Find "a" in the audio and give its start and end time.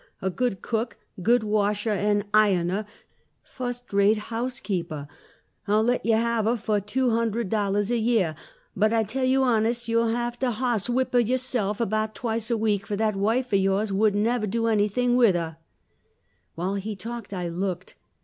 0.19-0.31, 7.91-7.97, 12.49-12.57